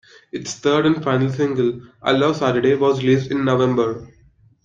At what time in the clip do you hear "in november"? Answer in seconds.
3.29-4.07